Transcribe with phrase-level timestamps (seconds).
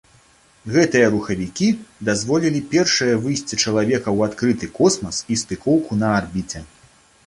[0.75, 1.67] Гэтыя рухавікі
[2.09, 6.69] дазволілі першае выйсце чалавека ў адкрыты космас і стыкоўку на арбіце.